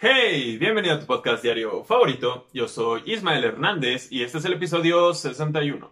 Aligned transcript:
Hey, 0.00 0.58
bienvenido 0.58 0.94
a 0.94 1.00
tu 1.00 1.06
podcast 1.06 1.42
diario 1.42 1.82
favorito. 1.82 2.46
Yo 2.52 2.68
soy 2.68 3.02
Ismael 3.06 3.42
Hernández 3.42 4.12
y 4.12 4.22
este 4.22 4.38
es 4.38 4.44
el 4.44 4.52
episodio 4.52 5.12
61. 5.12 5.90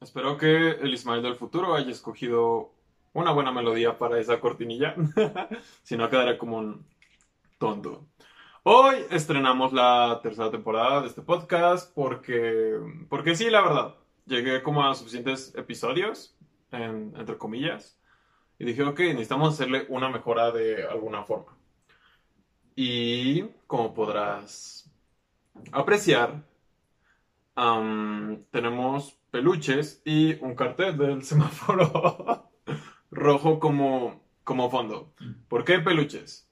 Espero 0.00 0.38
que 0.38 0.70
el 0.70 0.94
Ismael 0.94 1.22
del 1.22 1.36
futuro 1.36 1.74
haya 1.74 1.90
escogido 1.90 2.72
una 3.12 3.32
buena 3.32 3.52
melodía 3.52 3.98
para 3.98 4.18
esa 4.18 4.40
cortinilla. 4.40 4.94
si 5.82 5.98
no, 5.98 6.08
quedaré 6.08 6.38
como 6.38 6.56
un 6.56 6.86
tonto. 7.58 8.06
Hoy 8.62 8.96
estrenamos 9.10 9.74
la 9.74 10.20
tercera 10.22 10.50
temporada 10.50 11.02
de 11.02 11.08
este 11.08 11.20
podcast 11.20 11.94
porque, 11.94 12.78
porque 13.10 13.36
sí, 13.36 13.50
la 13.50 13.60
verdad, 13.60 13.94
llegué 14.24 14.62
como 14.62 14.82
a 14.84 14.94
suficientes 14.94 15.54
episodios 15.54 16.34
entre 16.72 17.38
comillas. 17.38 17.98
Y 18.58 18.64
dije, 18.64 18.82
ok, 18.82 18.98
necesitamos 19.00 19.54
hacerle 19.54 19.86
una 19.88 20.08
mejora 20.08 20.50
de 20.50 20.86
alguna 20.86 21.24
forma. 21.24 21.56
Y 22.74 23.42
como 23.66 23.92
podrás 23.94 24.90
apreciar, 25.72 26.44
tenemos 28.50 29.18
peluches 29.30 30.02
y 30.04 30.34
un 30.44 30.54
cartel 30.54 30.96
del 30.96 31.22
semáforo 31.24 32.50
rojo 33.10 33.58
como, 33.58 34.22
como 34.44 34.70
fondo. 34.70 35.12
¿Por 35.48 35.64
qué 35.64 35.78
peluches? 35.80 36.48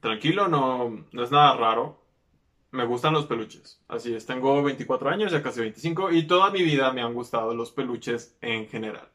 tranquilo, 0.00 0.48
no, 0.48 1.06
no 1.12 1.22
es 1.22 1.30
nada 1.30 1.56
raro. 1.56 2.05
Me 2.76 2.84
gustan 2.84 3.14
los 3.14 3.24
peluches. 3.24 3.80
Así 3.88 4.14
es, 4.14 4.26
tengo 4.26 4.62
24 4.62 5.08
años, 5.08 5.32
ya 5.32 5.42
casi 5.42 5.60
25, 5.60 6.12
y 6.12 6.26
toda 6.26 6.50
mi 6.50 6.62
vida 6.62 6.92
me 6.92 7.00
han 7.00 7.14
gustado 7.14 7.54
los 7.54 7.70
peluches 7.72 8.36
en 8.42 8.68
general. 8.68 9.08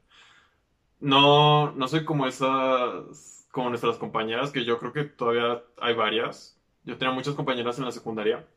No, 1.00 1.72
no 1.74 1.88
soy 1.88 2.04
como 2.04 2.26
esas, 2.26 3.48
como 3.52 3.70
nuestras 3.70 3.98
compañeras, 3.98 4.52
que 4.52 4.66
yo 4.66 4.80
creo 4.80 4.94
que 4.94 5.04
todavía 5.04 5.62
hay 5.80 5.94
varias. 5.94 6.60
Yo 6.86 6.98
tenía 6.98 7.14
muchas 7.14 7.36
compañeras 7.36 7.78
en 7.78 7.86
la 7.86 7.92
secundaria 7.92 8.48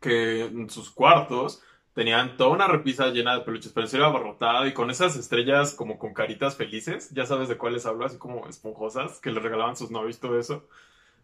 que 0.00 0.44
en 0.44 0.68
sus 0.68 0.90
cuartos 0.90 1.62
tenían 1.94 2.36
toda 2.36 2.50
una 2.50 2.68
repisa 2.68 3.08
llena 3.08 3.38
de 3.38 3.40
peluches, 3.44 3.72
pero 3.72 3.86
se 3.86 3.96
iba 3.96 4.06
abarrotada 4.06 4.68
y 4.68 4.74
con 4.74 4.90
esas 4.90 5.16
estrellas 5.16 5.72
como 5.74 5.98
con 5.98 6.12
caritas 6.12 6.56
felices, 6.56 7.08
ya 7.14 7.24
sabes 7.24 7.48
de 7.48 7.56
cuáles 7.56 7.86
hablo, 7.86 8.04
así 8.04 8.18
como 8.18 8.46
esponjosas, 8.48 9.18
que 9.18 9.30
le 9.30 9.40
regalaban 9.40 9.76
sus 9.76 9.90
novios 9.90 10.20
todo 10.20 10.38
eso. 10.38 10.68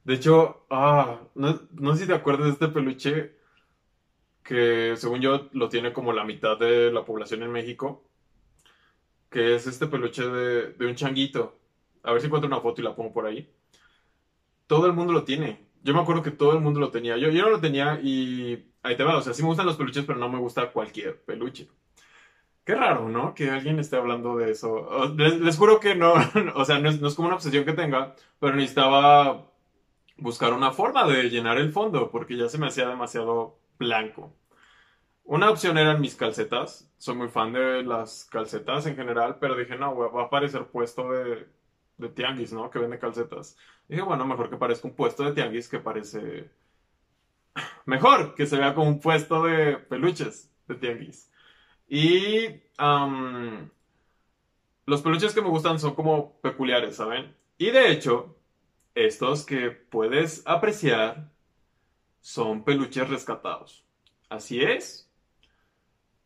De 0.05 0.15
hecho, 0.15 0.67
ah, 0.71 1.21
no, 1.35 1.61
no 1.73 1.95
sé 1.95 2.03
si 2.03 2.07
te 2.09 2.15
acuerdas 2.15 2.47
de 2.47 2.53
este 2.53 2.69
peluche 2.69 3.37
que 4.43 4.95
según 4.97 5.21
yo 5.21 5.49
lo 5.53 5.69
tiene 5.69 5.93
como 5.93 6.13
la 6.13 6.25
mitad 6.25 6.59
de 6.59 6.93
la 6.93 7.05
población 7.05 7.43
en 7.43 7.53
México, 7.53 8.05
que 9.31 9.55
es 9.55 9.67
este 9.67 9.87
peluche 9.87 10.25
de, 10.25 10.73
de 10.73 10.87
un 10.87 10.95
changuito. 10.95 11.59
A 12.03 12.13
ver 12.13 12.21
si 12.21 12.27
encuentro 12.27 12.49
una 12.49 12.61
foto 12.61 12.81
y 12.81 12.85
la 12.85 12.97
pongo 12.97 13.13
por 13.13 13.27
ahí. 13.27 13.49
Todo 14.67 14.87
el 14.87 14.93
mundo 14.93 15.13
lo 15.13 15.25
tiene. 15.25 15.67
Yo 15.83 15.95
me 15.95 16.01
acuerdo 16.01 16.23
que 16.23 16.31
todo 16.31 16.53
el 16.53 16.61
mundo 16.61 16.81
lo 16.81 16.91
tenía. 16.91 17.17
Yo, 17.17 17.31
yo 17.31 17.43
no 17.43 17.51
lo 17.51 17.61
tenía 17.61 18.01
y 18.03 18.73
ahí 18.83 18.97
te 18.97 19.05
va. 19.05 19.17
O 19.17 19.23
sea, 19.23 19.35
sí 19.35 19.43
me 19.43 19.49
gustan 19.49 19.67
los 19.67 19.77
peluches, 19.77 20.05
pero 20.05 20.19
no 20.19 20.29
me 20.29 20.39
gusta 20.39 20.73
cualquier 20.73 21.23
peluche. 21.23 21.69
Qué 22.65 22.75
raro, 22.75 23.09
¿no? 23.09 23.35
Que 23.35 23.51
alguien 23.51 23.79
esté 23.79 23.97
hablando 23.97 24.37
de 24.37 24.51
eso. 24.51 25.15
Les, 25.17 25.57
juro 25.57 25.81
que 25.81 25.95
no, 25.95 26.15
o 26.55 26.65
sea, 26.65 26.79
no 26.79 26.89
es, 26.89 27.01
no 27.01 27.09
es, 27.09 27.15
como 27.15 27.29
una 27.29 27.37
obsesión 27.37 27.65
que 27.65 27.73
tenga, 27.73 28.15
pero 28.39 28.55
necesitaba 28.55 29.52
buscar 30.17 30.53
una 30.53 30.73
forma 30.73 31.07
de 31.07 31.31
llenar 31.31 31.59
el 31.59 31.73
fondo 31.73 32.11
porque 32.11 32.37
ya 32.37 32.49
se 32.49 32.59
me 32.59 32.67
hacía 32.69 32.89
demasiado 32.89 33.59
blanco. 33.79 34.35
Una 35.25 35.51
opción 35.51 35.79
eran 35.79 36.01
mis 36.01 36.17
calcetas. 36.17 36.91
Soy 36.99 37.17
muy 37.17 37.29
fan 37.29 37.53
de 37.53 37.83
las 37.83 38.25
calcetas 38.27 38.87
en 38.87 38.97
general, 38.97 39.39
pero 39.41 39.57
dije, 39.57 39.77
no, 39.77 39.97
va 39.97 40.23
a 40.23 40.27
aparecer 40.27 40.67
puesto 40.67 41.11
de, 41.11 41.49
de 41.99 42.09
tianguis, 42.09 42.53
¿no? 42.53 42.71
Que 42.71 42.79
vende 42.79 42.99
calcetas. 42.99 43.57
dije, 43.89 44.03
bueno, 44.03 44.27
mejor 44.27 44.51
que 44.51 44.57
parezca 44.57 44.89
un 44.89 44.95
puesto 44.95 45.25
de 45.25 45.33
tianguis 45.33 45.69
que 45.69 45.79
parece... 45.79 46.51
Mejor 47.87 48.35
que 48.35 48.47
se 48.47 48.57
vea 48.57 48.75
como 48.75 48.89
un 48.89 49.01
puesto 49.01 49.43
de 49.45 49.77
peluches 49.77 50.51
de 50.67 50.75
tianguis. 50.75 51.31
Y 51.89 52.63
los 54.87 55.03
peluches 55.03 55.35
que 55.35 55.43
me 55.43 55.49
gustan 55.49 55.79
son 55.79 55.95
como 55.95 56.41
peculiares, 56.41 56.97
¿saben? 56.97 57.37
Y 57.59 57.71
de 57.71 57.93
hecho, 57.93 58.37
estos 58.95 59.45
que 59.45 59.71
puedes 59.71 60.43
apreciar 60.47 61.31
son 62.21 62.65
peluches 62.65 63.09
rescatados. 63.09 63.85
Así 64.29 64.63
es. 64.63 65.11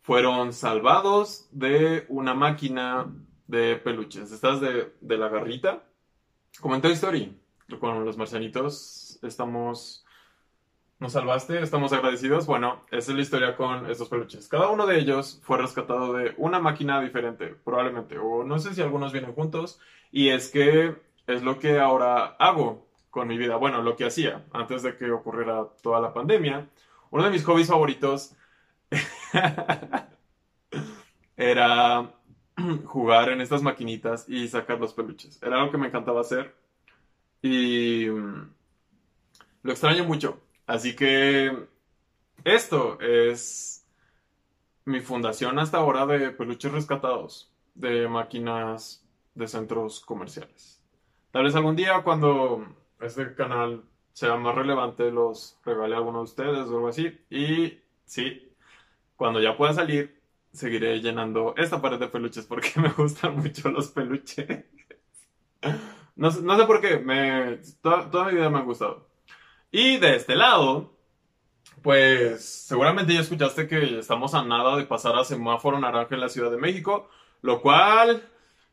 Fueron 0.03 0.53
salvados 0.53 1.49
de 1.50 2.06
una 2.09 2.34
máquina 2.34 3.12
de 3.47 3.77
peluches. 3.77 4.31
Estás 4.31 4.60
de, 4.60 4.93
la 5.00 5.28
garrita. 5.28 5.84
Como 6.60 6.75
en 6.75 6.82
Toy. 6.82 7.37
Con 7.81 8.04
los 8.04 8.16
marcianitos 8.16 9.19
estamos... 9.22 10.04
¿Nos 10.98 11.12
salvaste? 11.12 11.60
¿Estamos 11.60 11.93
agradecidos? 11.93 12.47
Bueno, 12.47 12.87
esa 12.91 13.10
es 13.10 13.16
la 13.16 13.22
historia 13.22 13.56
con 13.56 13.91
estos 13.91 14.09
peluches. 14.09 14.48
Cada 14.48 14.71
uno 14.71 14.87
de 14.87 14.98
ellos 14.98 15.41
fue 15.43 15.59
rescatado 15.59 16.15
de 16.15 16.33
una 16.38 16.59
máquina 16.59 17.03
diferente, 17.03 17.48
probablemente. 17.48 18.16
O 18.16 18.44
no 18.44 18.59
sé 18.59 18.72
si 18.72 18.81
algunos 18.81 19.12
vienen 19.12 19.34
juntos. 19.34 19.78
Y 20.10 20.28
es 20.31 20.48
que 20.48 20.97
es 21.26 21.42
lo 21.42 21.59
que 21.59 21.78
ahora 21.78 22.37
hago 22.38 22.87
con 23.10 23.28
mi 23.28 23.38
vida. 23.38 23.56
Bueno, 23.56 23.82
lo 23.82 23.97
que 23.97 24.04
hacía 24.06 24.44
antes 24.53 24.82
de 24.82 24.97
que 24.97 25.10
ocurriera 25.10 25.66
toda 25.82 26.00
la 26.00 26.12
pandemia. 26.12 26.69
Uno 27.10 27.25
de 27.25 27.31
mis 27.31 27.44
hobbies 27.44 27.69
favoritos 27.69 28.34
era 31.36 32.12
jugar 32.84 33.31
en 33.31 33.41
estas 33.41 33.62
maquinitas 33.62 34.28
y 34.28 34.48
sacar 34.48 34.78
los 34.78 34.92
peluches. 34.94 35.42
Era 35.42 35.56
algo 35.56 35.70
que 35.70 35.78
me 35.78 35.86
encantaba 35.88 36.20
hacer 36.20 36.54
y 37.42 38.06
mm, 38.09 38.50
lo 39.62 39.72
extraño 39.72 40.04
mucho. 40.04 40.41
Así 40.66 40.97
que 40.97 41.69
esto 42.44 43.00
es 43.00 43.86
mi 44.84 45.00
fundación 45.00 45.59
hasta 45.59 45.78
ahora 45.78 46.06
de 46.06 46.31
peluches 46.31 46.72
rescatados 46.72 47.53
de 47.75 48.09
máquinas 48.09 49.04
de 49.34 49.48
centros 49.48 50.00
comerciales. 50.00 50.82
Tal 51.36 51.44
vez 51.44 51.54
algún 51.54 51.76
día 51.76 52.00
cuando 52.02 52.66
este 52.98 53.34
canal 53.34 53.84
sea 54.14 54.36
más 54.36 54.54
relevante 54.54 55.10
los 55.10 55.58
regale 55.66 55.94
a 55.94 55.98
alguno 55.98 56.20
de 56.20 56.24
ustedes 56.24 56.66
o 56.66 56.76
algo 56.76 56.88
así. 56.88 57.14
Y 57.28 57.78
sí, 58.06 58.50
cuando 59.16 59.42
ya 59.42 59.54
pueda 59.54 59.74
salir, 59.74 60.19
seguiré 60.50 60.98
llenando 61.02 61.52
esta 61.58 61.82
pared 61.82 61.98
de 61.98 62.08
peluches 62.08 62.47
porque 62.47 62.70
me 62.80 62.88
gustan 62.88 63.36
mucho 63.36 63.69
los 63.69 63.88
peluches. 63.88 64.64
No, 66.14 66.30
sé 66.30 66.64
por 66.64 66.80
qué, 66.80 67.00
me, 67.00 67.58
toda, 67.82 68.10
toda 68.10 68.28
mi 68.28 68.36
vida 68.36 68.48
me 68.48 68.60
han 68.60 68.64
gustado. 68.64 69.06
Y 69.70 69.98
de 69.98 70.16
este 70.16 70.36
lado, 70.36 70.97
pues 71.82 72.47
seguramente 72.66 73.12
ya 73.12 73.20
escuchaste 73.20 73.68
que 73.68 73.98
estamos 73.98 74.32
a 74.32 74.42
nada 74.42 74.74
de 74.78 74.86
pasar 74.86 75.14
a 75.16 75.22
semáforo 75.22 75.78
naranja 75.78 76.14
en 76.14 76.22
la 76.22 76.30
Ciudad 76.30 76.50
de 76.50 76.56
México, 76.56 77.10
lo 77.42 77.60
cual 77.60 78.26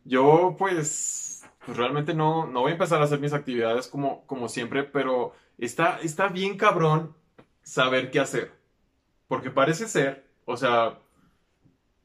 yo 0.06 0.56
pues 0.58 1.33
pues 1.66 1.78
realmente 1.78 2.14
no, 2.14 2.46
no 2.46 2.62
voy 2.62 2.72
a 2.72 2.74
empezar 2.74 3.02
a 3.02 3.06
hacer 3.06 3.20
mis 3.20 3.34
actividades 3.34 3.88
como, 3.88 4.26
como 4.26 4.50
siempre, 4.50 4.84
pero 4.84 5.34
está, 5.58 6.00
está 6.02 6.28
bien 6.28 6.58
cabrón 6.58 7.16
saber 7.64 8.12
qué 8.12 8.20
hacer. 8.20 8.52
Porque 9.28 9.50
parece 9.50 9.88
ser, 9.88 10.26
o 10.46 10.58
sea, 10.58 11.00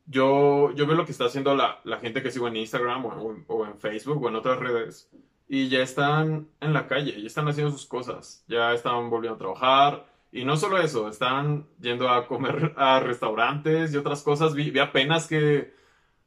yo, 0.07 0.73
yo 0.73 0.87
veo 0.87 0.97
lo 0.97 1.05
que 1.05 1.13
está 1.13 1.27
haciendo 1.27 1.55
la, 1.55 1.81
gente 2.01 2.23
que 2.23 2.31
sigo 2.31 2.49
en 2.49 2.57
Instagram 2.57 3.05
o, 3.07 3.67
en 3.67 3.79
Facebook 3.79 4.23
o 4.23 4.29
en 4.29 4.37
otras 4.37 4.59
redes 4.59 5.11
y 5.49 5.69
ya 5.69 5.81
están 5.81 6.49
en 6.61 6.73
la 6.73 6.87
calle, 6.87 7.21
ya 7.21 7.27
están 7.27 7.49
haciendo 7.49 7.73
sus 7.73 7.87
cosas, 7.87 8.45
ya 8.49 8.73
están 8.75 9.11
volviendo 9.11 9.37
a 9.37 9.39
trabajar. 9.39 10.07
Y 10.31 10.45
no 10.45 10.59
solo 10.59 10.79
eso, 10.79 11.09
están 11.09 11.67
yendo 11.81 12.09
a 12.11 12.27
comer 12.27 12.75
a 12.77 13.01
restaurantes 13.01 13.93
y 13.93 13.97
otras 13.97 14.23
cosas. 14.23 14.55
Vi, 14.55 14.71
vi 14.71 14.79
apenas 14.79 15.27
que 15.27 15.73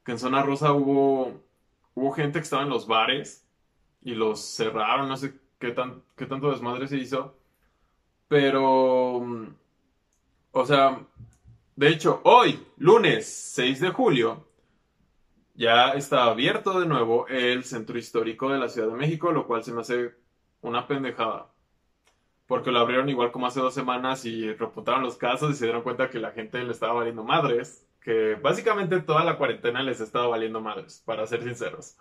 en 0.07 0.19
Zona 0.19 0.41
Rosa 0.43 0.73
hubo 0.73 1.39
hubo 1.95 2.11
gente 2.11 2.39
que 2.39 2.43
estaba 2.43 2.63
en 2.63 2.69
los 2.69 2.87
bares 2.87 3.47
y 4.01 4.15
los 4.15 4.39
cerraron, 4.39 5.07
no 5.07 5.17
sé 5.17 5.33
qué, 5.59 5.71
tan, 5.71 6.03
qué 6.15 6.25
tanto 6.25 6.51
desmadre 6.51 6.87
se 6.87 6.97
hizo. 6.97 7.35
Pero, 8.27 9.19
mm, 9.21 9.47
o 10.51 10.65
sea, 10.65 11.05
de 11.75 11.87
hecho, 11.89 12.21
hoy, 12.23 12.65
lunes 12.77 13.27
6 13.27 13.79
de 13.81 13.89
julio, 13.89 14.47
ya 15.55 15.89
está 15.91 16.25
abierto 16.25 16.79
de 16.79 16.87
nuevo 16.87 17.27
el 17.27 17.63
centro 17.63 17.97
histórico 17.97 18.49
de 18.49 18.59
la 18.59 18.69
Ciudad 18.69 18.87
de 18.87 18.95
México, 18.95 19.31
lo 19.31 19.47
cual 19.47 19.63
se 19.63 19.73
me 19.73 19.81
hace 19.81 20.11
una 20.61 20.87
pendejada. 20.87 21.47
Porque 22.47 22.71
lo 22.71 22.79
abrieron 22.79 23.09
igual 23.09 23.31
como 23.31 23.47
hace 23.47 23.59
dos 23.59 23.73
semanas 23.73 24.25
y 24.25 24.53
repuntaron 24.53 25.03
los 25.03 25.17
casos 25.17 25.51
y 25.51 25.55
se 25.55 25.65
dieron 25.65 25.83
cuenta 25.83 26.09
que 26.09 26.19
la 26.19 26.31
gente 26.31 26.63
le 26.63 26.71
estaba 26.71 26.93
valiendo 26.93 27.23
madres 27.23 27.87
que 28.01 28.35
básicamente 28.35 28.99
toda 29.01 29.23
la 29.23 29.37
cuarentena 29.37 29.83
les 29.83 30.01
ha 30.01 30.03
estado 30.03 30.29
valiendo 30.29 30.59
madres, 30.59 31.01
para 31.05 31.25
ser 31.27 31.43
sinceros. 31.43 31.97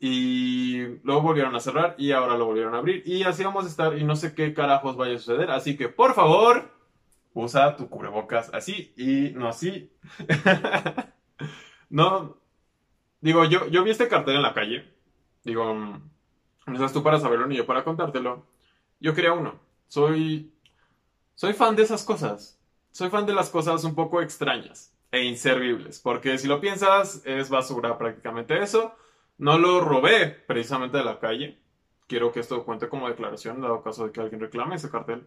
Y 0.00 1.00
luego 1.02 1.22
volvieron 1.22 1.54
a 1.56 1.60
cerrar 1.60 1.96
y 1.98 2.12
ahora 2.12 2.36
lo 2.36 2.46
volvieron 2.46 2.74
a 2.74 2.78
abrir. 2.78 3.02
Y 3.04 3.24
así 3.24 3.42
vamos 3.42 3.64
a 3.64 3.68
estar 3.68 3.98
y 3.98 4.04
no 4.04 4.14
sé 4.14 4.34
qué 4.34 4.54
carajos 4.54 4.96
vaya 4.96 5.16
a 5.16 5.18
suceder. 5.18 5.50
Así 5.50 5.76
que 5.76 5.88
por 5.88 6.14
favor, 6.14 6.70
usa 7.34 7.76
tu 7.76 7.88
cubrebocas 7.88 8.52
así 8.54 8.92
y 8.96 9.32
no 9.34 9.48
así. 9.48 9.90
no, 11.90 12.36
digo, 13.20 13.44
yo, 13.44 13.66
yo 13.68 13.82
vi 13.82 13.90
este 13.90 14.08
cartel 14.08 14.36
en 14.36 14.42
la 14.42 14.54
calle. 14.54 14.92
Digo, 15.44 15.74
no 15.74 16.74
estás 16.74 16.92
tú 16.92 17.02
para 17.02 17.18
saberlo 17.18 17.46
ni 17.46 17.56
yo 17.56 17.66
para 17.66 17.82
contártelo. 17.82 18.46
Yo 19.00 19.14
quería 19.14 19.32
uno. 19.32 19.58
Soy, 19.88 20.52
soy 21.34 21.54
fan 21.54 21.74
de 21.74 21.82
esas 21.82 22.04
cosas. 22.04 22.57
Soy 22.90 23.10
fan 23.10 23.26
de 23.26 23.34
las 23.34 23.50
cosas 23.50 23.84
un 23.84 23.94
poco 23.94 24.22
extrañas 24.22 24.94
e 25.10 25.22
inservibles. 25.24 26.00
Porque 26.00 26.38
si 26.38 26.48
lo 26.48 26.60
piensas, 26.60 27.22
es 27.24 27.50
basura 27.50 27.96
prácticamente 27.98 28.62
eso. 28.62 28.94
No 29.38 29.58
lo 29.58 29.80
robé 29.80 30.28
precisamente 30.28 30.98
de 30.98 31.04
la 31.04 31.18
calle. 31.18 31.58
Quiero 32.06 32.32
que 32.32 32.40
esto 32.40 32.64
cuente 32.64 32.88
como 32.88 33.08
declaración, 33.08 33.60
dado 33.60 33.82
caso 33.82 34.06
de 34.06 34.12
que 34.12 34.20
alguien 34.20 34.40
reclame 34.40 34.76
ese 34.76 34.90
cartel 34.90 35.26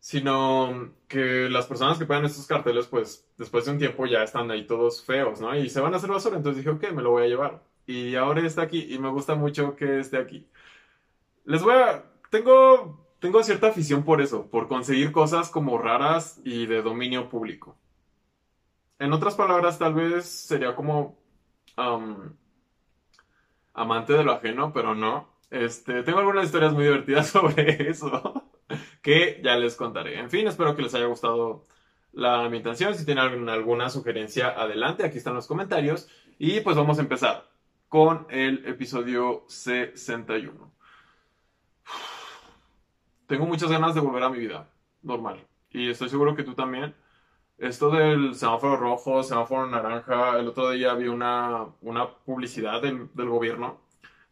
sino 0.00 0.92
que 1.08 1.48
las 1.50 1.66
personas 1.66 1.98
que 1.98 2.06
pegan 2.06 2.24
estos 2.24 2.46
carteles, 2.46 2.86
pues 2.86 3.28
después 3.36 3.66
de 3.66 3.72
un 3.72 3.78
tiempo 3.78 4.06
ya 4.06 4.22
están 4.22 4.50
ahí 4.50 4.66
todos 4.66 5.04
feos, 5.04 5.40
¿no? 5.40 5.54
Y 5.54 5.68
se 5.68 5.80
van 5.80 5.92
a 5.94 5.98
hacer 5.98 6.10
basura, 6.10 6.36
entonces 6.36 6.64
dije, 6.64 6.74
ok, 6.74 6.92
me 6.94 7.02
lo 7.02 7.10
voy 7.10 7.24
a 7.24 7.28
llevar. 7.28 7.62
Y 7.86 8.14
ahora 8.16 8.40
está 8.46 8.62
aquí 8.62 8.86
y 8.90 8.98
me 8.98 9.10
gusta 9.10 9.34
mucho 9.34 9.76
que 9.76 10.00
esté 10.00 10.16
aquí. 10.16 10.48
Les 11.44 11.62
voy 11.62 11.74
a... 11.74 12.04
Tengo, 12.30 13.09
tengo 13.20 13.42
cierta 13.42 13.68
afición 13.68 14.02
por 14.02 14.20
eso, 14.20 14.46
por 14.50 14.66
conseguir 14.66 15.12
cosas 15.12 15.50
como 15.50 15.78
raras 15.78 16.40
y 16.44 16.66
de 16.66 16.82
dominio 16.82 17.28
público. 17.28 17.76
En 18.98 19.12
otras 19.12 19.34
palabras, 19.34 19.78
tal 19.78 19.94
vez 19.94 20.26
sería 20.26 20.74
como 20.74 21.18
amante 23.74 24.12
de 24.12 24.24
lo 24.24 24.32
ajeno, 24.32 24.72
pero 24.72 24.94
no. 24.94 25.28
Este, 25.50 26.02
tengo 26.02 26.18
algunas 26.18 26.46
historias 26.46 26.72
muy 26.72 26.84
divertidas 26.84 27.26
sobre 27.30 27.90
eso 27.90 28.50
que 29.02 29.40
ya 29.42 29.56
les 29.56 29.76
contaré. 29.76 30.18
En 30.18 30.30
fin, 30.30 30.46
espero 30.46 30.76
que 30.76 30.82
les 30.82 30.94
haya 30.94 31.06
gustado 31.06 31.66
la 32.12 32.44
invitación. 32.44 32.94
Si 32.94 33.04
tienen 33.04 33.48
alguna 33.48 33.90
sugerencia, 33.90 34.48
adelante. 34.48 35.04
Aquí 35.04 35.18
están 35.18 35.34
los 35.34 35.46
comentarios. 35.46 36.08
Y 36.38 36.60
pues 36.60 36.76
vamos 36.76 36.98
a 36.98 37.02
empezar 37.02 37.50
con 37.88 38.26
el 38.30 38.66
episodio 38.66 39.44
61. 39.48 40.72
Tengo 43.30 43.46
muchas 43.46 43.70
ganas 43.70 43.94
de 43.94 44.00
volver 44.00 44.24
a 44.24 44.28
mi 44.28 44.40
vida 44.40 44.68
normal. 45.02 45.46
Y 45.70 45.88
estoy 45.88 46.08
seguro 46.08 46.34
que 46.34 46.42
tú 46.42 46.54
también. 46.54 46.96
Esto 47.58 47.88
del 47.92 48.34
semáforo 48.34 48.76
rojo, 48.76 49.22
semáforo 49.22 49.68
naranja, 49.68 50.36
el 50.40 50.48
otro 50.48 50.70
día 50.70 50.94
vi 50.94 51.06
una, 51.06 51.66
una 51.80 52.12
publicidad 52.12 52.82
del, 52.82 53.08
gobierno 53.14 53.82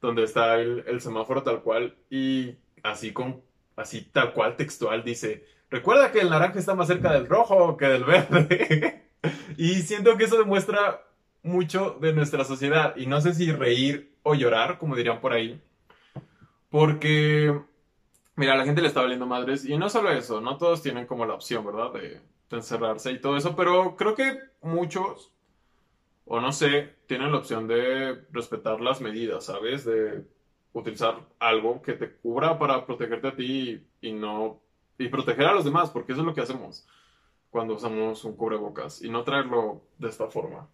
donde 0.00 0.24
está 0.24 0.56
el, 0.56 0.82
el 0.88 1.00
semáforo 1.00 1.44
tal 1.44 1.62
cual 1.62 1.94
y 2.10 2.56
así 2.82 3.12
con 3.12 3.40
así 3.76 4.02
tal 4.02 4.32
cual 4.32 4.56
textual, 4.56 5.04
dice, 5.04 5.44
recuerda 5.70 6.10
que 6.10 6.18
el 6.18 6.30
naranja 6.30 6.58
está 6.58 6.74
más 6.74 6.88
cerca 6.88 7.12
del 7.12 7.28
rojo 7.28 7.76
que 7.76 7.86
del 7.86 8.02
verde. 8.02 9.04
y 9.56 9.74
siento 9.82 10.16
que 10.16 10.24
eso 10.24 10.38
demuestra 10.38 11.04
mucho 11.44 11.98
de 12.00 12.12
nuestra 12.12 12.44
sociedad. 12.44 12.96
Y 12.96 13.06
no 13.06 13.20
sé 13.20 13.32
si 13.32 13.52
reír 13.52 14.12
o 14.24 14.34
llorar, 14.34 14.78
como 14.78 14.96
dirían 14.96 15.20
por 15.20 15.34
ahí. 15.34 15.62
Porque, 16.68 17.56
mira, 18.38 18.56
la 18.56 18.64
gente 18.64 18.80
le 18.80 18.88
está 18.88 19.02
valiendo 19.02 19.26
madres. 19.26 19.64
Y 19.64 19.76
no 19.76 19.88
solo 19.90 20.10
eso, 20.10 20.40
no 20.40 20.56
todos 20.56 20.82
tienen 20.82 21.06
como 21.06 21.26
la 21.26 21.34
opción, 21.34 21.66
¿verdad? 21.66 21.92
De, 21.92 22.20
de 22.50 22.56
encerrarse 22.56 23.12
y 23.12 23.20
todo 23.20 23.36
eso. 23.36 23.54
Pero 23.56 23.96
creo 23.96 24.14
que 24.14 24.38
muchos, 24.62 25.32
o 26.24 26.40
no 26.40 26.52
sé, 26.52 26.94
tienen 27.06 27.32
la 27.32 27.38
opción 27.38 27.66
de 27.66 28.24
respetar 28.30 28.80
las 28.80 29.00
medidas, 29.00 29.44
¿sabes? 29.44 29.84
De 29.84 30.24
utilizar 30.72 31.26
algo 31.38 31.82
que 31.82 31.94
te 31.94 32.12
cubra 32.12 32.58
para 32.58 32.86
protegerte 32.86 33.28
a 33.28 33.36
ti 33.36 33.86
y, 34.00 34.12
no 34.12 34.60
y 34.98 35.08
proteger 35.08 35.46
a 35.46 35.54
los 35.54 35.64
demás, 35.64 35.90
porque 35.90 36.12
eso 36.12 36.20
es 36.22 36.26
lo 36.26 36.34
que 36.34 36.42
hacemos 36.42 36.86
cuando 37.50 37.74
usamos 37.74 38.24
un 38.24 38.36
cubrebocas 38.36 39.02
y 39.02 39.08
no 39.08 39.24
traerlo 39.24 39.82
de 39.98 40.08
esta 40.08 40.28
forma. 40.28 40.68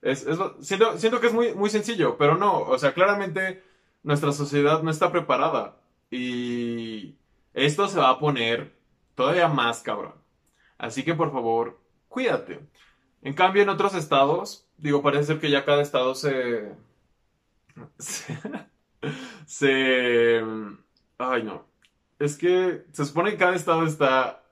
Es, 0.00 0.26
siento, 0.60 0.98
siento, 0.98 1.20
que 1.20 1.26
es 1.26 1.32
muy, 1.32 1.54
muy 1.54 1.68
sencillo, 1.68 2.16
pero 2.16 2.36
no, 2.36 2.60
o 2.60 2.78
sea, 2.78 2.94
claramente 2.94 3.62
nuestra 4.02 4.32
sociedad 4.32 4.82
no 4.82 4.90
está 4.90 5.12
preparada 5.12 5.81
y 6.12 7.16
esto 7.54 7.88
se 7.88 7.98
va 7.98 8.10
a 8.10 8.18
poner 8.18 8.76
todavía 9.14 9.48
más 9.48 9.80
cabrón. 9.80 10.14
Así 10.76 11.04
que 11.04 11.14
por 11.14 11.32
favor, 11.32 11.80
cuídate. 12.08 12.60
En 13.22 13.34
cambio, 13.34 13.62
en 13.62 13.70
otros 13.70 13.94
estados, 13.94 14.68
digo, 14.76 15.02
parece 15.02 15.24
ser 15.24 15.40
que 15.40 15.50
ya 15.50 15.64
cada 15.64 15.80
estado 15.80 16.14
se, 16.14 16.74
se, 19.46 20.42
Ay, 21.18 21.42
no. 21.44 21.64
Es 22.18 22.36
que 22.36 22.84
se 22.92 23.04
supone 23.06 23.30
que 23.30 23.38
cada 23.38 23.54
estado 23.54 23.84
está 23.86 24.42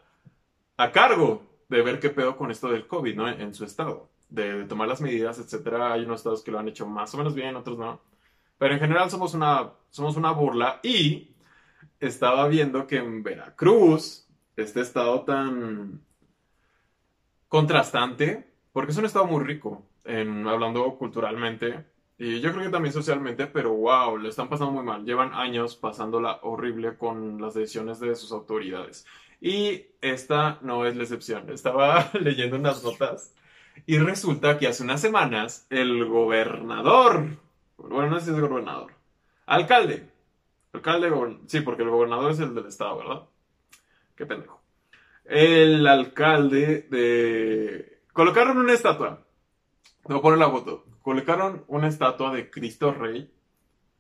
a 0.79 0.93
cargo 0.93 1.43
de 1.69 1.83
ver 1.83 2.01
qué 2.01 2.09
pedo 2.09 2.37
con 2.37 2.51
esto 2.51 2.69
del 2.69 2.87
COVID, 2.87 3.17
¿no? 3.17 3.29
En, 3.29 3.55
su 3.55 3.65
estado. 3.65 4.09
De, 4.31 4.65
tomar 4.65 4.89
las 4.89 5.01
medidas, 5.01 5.39
etcétera. 5.39 5.93
Hay 5.93 6.05
unos 6.05 6.21
estados 6.21 6.43
que 6.43 6.51
lo 6.51 6.59
han 6.59 6.69
hecho 6.69 6.87
más 6.87 7.13
o 7.15 7.19
menos 7.19 7.35
bien, 7.35 7.57
otros 7.57 7.79
no. 7.79 8.01
Pero 8.59 8.75
en 8.75 8.81
general 8.81 9.11
somos 9.11 9.35
una, 9.35 9.73
somos 9.91 10.17
una 10.17 10.33
burla. 10.33 10.81
Y 10.83 11.31
estaba 12.01 12.49
viendo 12.49 12.87
que 12.87 12.97
en 12.97 13.23
Veracruz, 13.23 14.27
este 14.57 14.81
estado 14.81 15.23
tan 15.23 16.01
contrastante, 17.49 18.51
porque 18.73 18.93
es 18.93 18.99
un 18.99 19.05
estado 19.05 19.27
muy 19.27 19.45
rico, 19.45 19.87
en, 20.05 20.47
hablando 20.47 20.97
culturalmente, 20.97 21.85
y 22.19 22.41
yo 22.41 22.53
creo 22.53 22.65
que 22.65 22.71
también 22.71 22.93
socialmente, 22.93 23.47
pero 23.47 23.73
wow, 23.73 24.19
le 24.19 24.29
están 24.29 24.49
pasando 24.49 24.73
muy 24.73 24.85
mal. 24.85 25.07
Llevan 25.07 25.33
años 25.33 25.75
pasándola 25.75 26.39
horrible 26.43 26.99
con 26.99 27.41
las 27.41 27.55
decisiones 27.55 27.99
de 27.99 28.15
sus 28.15 28.31
autoridades. 28.31 29.07
Y 29.41 29.87
esta 30.03 30.59
no 30.61 30.85
es 30.85 30.97
la 30.97 31.05
excepción. 31.05 31.49
Estaba 31.49 32.11
leyendo 32.21 32.57
unas 32.57 32.85
notas 32.85 33.35
y 33.87 33.99
resulta 33.99 34.59
que 34.59 34.67
hace 34.69 34.83
unas 34.83 35.01
semanas 35.01 35.67
el 35.71 36.05
gobernador, 36.05 37.39
bueno, 37.79 38.11
no 38.11 38.21
sé 38.21 38.27
si 38.27 38.33
es 38.33 38.41
gobernador, 38.41 38.93
alcalde, 39.47 40.07
alcalde, 40.73 41.11
sí, 41.47 41.61
porque 41.61 41.83
el 41.83 41.91
gobernador 41.91 42.31
es 42.31 42.41
el 42.41 42.55
del 42.55 42.67
estado, 42.67 42.99
¿verdad? 42.99 43.23
Qué 44.15 44.27
pendejo. 44.27 44.61
El 45.25 45.87
alcalde 45.87 46.87
de... 46.91 48.03
Colocaron 48.13 48.59
una 48.59 48.73
estatua. 48.73 49.25
A 50.05 50.21
poner 50.21 50.39
la 50.39 50.51
foto 50.51 50.85
colocaron 51.03 51.65
una 51.69 51.89
estatua 51.89 52.33
de 52.33 52.51
Cristo 52.51 52.93
Rey. 52.93 53.33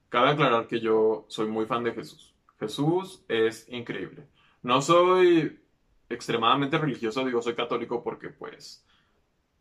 Cabe 0.08 0.30
aclarar 0.30 0.66
que 0.66 0.80
yo 0.80 1.24
soy 1.28 1.48
muy 1.48 1.66
fan 1.66 1.84
de 1.84 1.92
Jesús. 1.92 2.34
Jesús 2.58 3.24
es 3.28 3.68
increíble. 3.68 4.26
No 4.62 4.82
soy 4.82 5.60
extremadamente 6.08 6.78
religioso, 6.78 7.24
digo, 7.24 7.40
soy 7.40 7.54
católico 7.54 8.02
porque 8.02 8.28
pues 8.28 8.84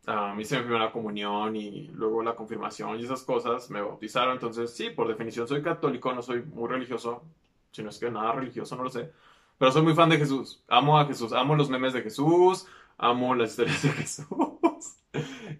a 0.06 0.34
mí 0.34 0.44
se 0.44 0.58
me 0.60 0.66
dio 0.66 0.78
la 0.78 0.92
comunión 0.92 1.56
y 1.56 1.88
luego 1.88 2.22
la 2.22 2.34
confirmación 2.34 2.98
y 2.98 3.04
esas 3.04 3.22
cosas 3.22 3.70
me 3.70 3.80
bautizaron. 3.82 4.34
Entonces, 4.34 4.72
sí, 4.74 4.90
por 4.90 5.08
definición 5.08 5.46
soy 5.46 5.62
católico, 5.62 6.12
no 6.12 6.22
soy 6.22 6.42
muy 6.42 6.68
religioso, 6.68 7.22
si 7.70 7.82
no 7.82 7.90
es 7.90 7.98
que 7.98 8.10
nada 8.10 8.32
religioso, 8.32 8.76
no 8.76 8.84
lo 8.84 8.90
sé. 8.90 9.12
Pero 9.58 9.72
soy 9.72 9.82
muy 9.82 9.94
fan 9.94 10.08
de 10.10 10.18
Jesús. 10.18 10.62
Amo 10.68 10.98
a 10.98 11.06
Jesús, 11.06 11.32
amo 11.32 11.54
los 11.54 11.68
memes 11.70 11.92
de 11.92 12.02
Jesús, 12.02 12.66
amo 12.98 13.34
las 13.34 13.50
historias 13.50 13.82
de 13.82 13.90
Jesús. 13.92 14.26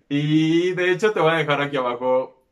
Y 0.08 0.72
de 0.72 0.92
hecho 0.92 1.12
te 1.12 1.20
voy 1.20 1.32
a 1.32 1.36
dejar 1.36 1.60
aquí 1.62 1.76
abajo 1.76 2.42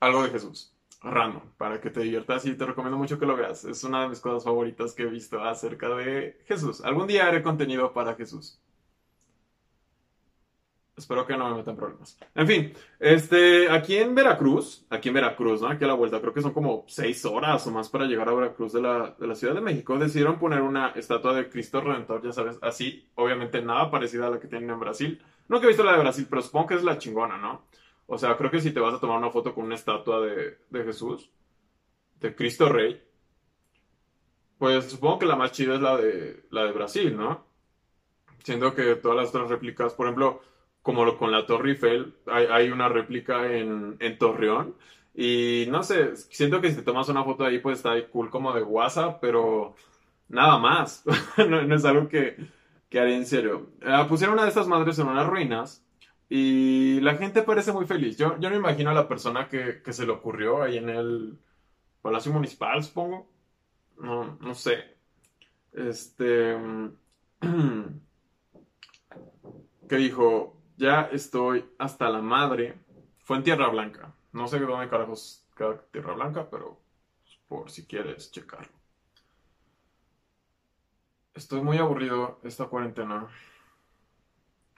algo 0.00 0.22
de 0.22 0.30
Jesús, 0.30 0.74
random, 1.02 1.42
para 1.56 1.80
que 1.80 1.90
te 1.90 2.00
diviertas 2.00 2.44
y 2.46 2.54
te 2.54 2.66
recomiendo 2.66 2.98
mucho 2.98 3.18
que 3.18 3.26
lo 3.26 3.36
veas. 3.36 3.64
Es 3.64 3.84
una 3.84 4.02
de 4.02 4.08
mis 4.08 4.20
cosas 4.20 4.44
favoritas 4.44 4.94
que 4.94 5.04
he 5.04 5.06
visto 5.06 5.42
acerca 5.42 5.88
de 5.90 6.40
Jesús. 6.46 6.82
Algún 6.82 7.06
día 7.06 7.26
haré 7.26 7.42
contenido 7.42 7.92
para 7.92 8.14
Jesús. 8.14 8.58
Espero 11.00 11.26
que 11.26 11.36
no 11.36 11.50
me 11.50 11.56
metan 11.56 11.76
problemas. 11.76 12.18
En 12.34 12.46
fin, 12.46 12.72
este, 12.98 13.70
aquí 13.70 13.96
en 13.96 14.14
Veracruz, 14.14 14.86
aquí 14.90 15.08
en 15.08 15.14
Veracruz, 15.14 15.62
¿no? 15.62 15.68
Aquí 15.68 15.84
a 15.84 15.88
la 15.88 15.94
vuelta, 15.94 16.20
creo 16.20 16.32
que 16.32 16.42
son 16.42 16.52
como 16.52 16.84
seis 16.86 17.24
horas 17.24 17.66
o 17.66 17.70
más 17.70 17.88
para 17.88 18.04
llegar 18.04 18.28
a 18.28 18.34
Veracruz 18.34 18.72
de 18.72 18.82
la, 18.82 19.16
de 19.18 19.26
la 19.26 19.34
Ciudad 19.34 19.54
de 19.54 19.60
México. 19.60 19.98
Decidieron 19.98 20.38
poner 20.38 20.60
una 20.62 20.88
estatua 20.90 21.34
de 21.34 21.48
Cristo 21.48 21.80
Redentor, 21.80 22.22
ya 22.22 22.32
sabes, 22.32 22.58
así, 22.62 23.08
obviamente 23.14 23.62
nada 23.62 23.90
parecida 23.90 24.26
a 24.26 24.30
la 24.30 24.40
que 24.40 24.48
tienen 24.48 24.70
en 24.70 24.80
Brasil. 24.80 25.22
Nunca 25.48 25.64
he 25.64 25.68
visto 25.68 25.82
la 25.82 25.92
de 25.92 26.00
Brasil, 26.00 26.26
pero 26.28 26.42
supongo 26.42 26.68
que 26.68 26.74
es 26.74 26.84
la 26.84 26.98
chingona, 26.98 27.38
¿no? 27.38 27.64
O 28.06 28.18
sea, 28.18 28.36
creo 28.36 28.50
que 28.50 28.60
si 28.60 28.72
te 28.72 28.80
vas 28.80 28.94
a 28.94 29.00
tomar 29.00 29.18
una 29.18 29.30
foto 29.30 29.54
con 29.54 29.64
una 29.64 29.76
estatua 29.76 30.20
de, 30.20 30.58
de 30.68 30.84
Jesús, 30.84 31.30
de 32.20 32.34
Cristo 32.34 32.68
Rey, 32.68 33.02
pues 34.58 34.90
supongo 34.90 35.20
que 35.20 35.26
la 35.26 35.36
más 35.36 35.52
chida 35.52 35.74
es 35.74 35.80
la 35.80 35.96
de, 35.96 36.44
la 36.50 36.64
de 36.64 36.72
Brasil, 36.72 37.16
¿no? 37.16 37.46
Siendo 38.44 38.74
que 38.74 38.94
todas 38.96 39.16
las 39.16 39.28
otras 39.30 39.48
réplicas, 39.48 39.94
por 39.94 40.06
ejemplo, 40.06 40.42
como 40.82 41.16
con 41.18 41.30
la 41.32 41.46
Torre 41.46 41.70
Eiffel, 41.70 42.14
hay, 42.26 42.70
una 42.70 42.88
réplica 42.88 43.52
en, 43.52 43.98
Torreón. 44.18 44.76
Y 45.14 45.66
no 45.68 45.82
sé, 45.82 46.16
siento 46.16 46.60
que 46.60 46.70
si 46.70 46.76
te 46.76 46.82
tomas 46.82 47.08
una 47.08 47.24
foto 47.24 47.44
ahí, 47.44 47.58
pues 47.58 47.78
está 47.78 47.92
cool 48.08 48.30
como 48.30 48.52
de 48.52 48.62
WhatsApp, 48.62 49.18
pero 49.20 49.74
nada 50.28 50.58
más. 50.58 51.04
no, 51.48 51.74
es 51.74 51.84
algo 51.84 52.08
que, 52.08 52.36
que 52.88 53.00
haría 53.00 53.16
en 53.16 53.26
serio. 53.26 53.70
Eh, 53.82 54.04
pusieron 54.08 54.34
una 54.34 54.44
de 54.44 54.50
estas 54.50 54.68
madres 54.68 54.98
en 54.98 55.08
unas 55.08 55.26
ruinas 55.26 55.84
y 56.28 57.00
la 57.00 57.16
gente 57.16 57.42
parece 57.42 57.72
muy 57.72 57.86
feliz. 57.86 58.16
Yo, 58.16 58.38
yo 58.38 58.50
no 58.50 58.56
imagino 58.56 58.90
a 58.90 58.94
la 58.94 59.08
persona 59.08 59.48
que, 59.48 59.82
que 59.82 59.92
se 59.92 60.06
le 60.06 60.12
ocurrió 60.12 60.62
ahí 60.62 60.78
en 60.78 60.88
el 60.88 61.38
Palacio 62.02 62.32
Municipal, 62.32 62.82
supongo. 62.82 63.28
No, 63.98 64.38
no 64.40 64.54
sé. 64.54 64.96
Este. 65.72 66.56
que 69.88 69.96
dijo, 69.96 70.59
ya 70.80 71.02
estoy 71.12 71.70
hasta 71.78 72.08
la 72.08 72.22
madre. 72.22 72.74
Fue 73.18 73.36
en 73.36 73.44
Tierra 73.44 73.68
Blanca. 73.68 74.14
No 74.32 74.48
sé 74.48 74.58
dónde 74.58 74.88
carajos 74.88 75.44
queda 75.54 75.78
Tierra 75.92 76.14
Blanca, 76.14 76.48
pero 76.50 76.80
por 77.48 77.70
si 77.70 77.86
quieres 77.86 78.32
checarlo. 78.32 78.72
Estoy 81.34 81.60
muy 81.60 81.76
aburrido 81.76 82.40
esta 82.42 82.64
cuarentena. 82.64 83.28